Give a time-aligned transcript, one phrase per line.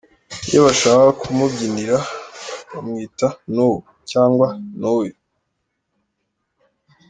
[0.49, 1.99] Iyo bashaka ku mubyinirira
[2.71, 3.67] bamwita ‘No’
[4.11, 4.47] cyangwa
[4.79, 5.13] ‘Noey’.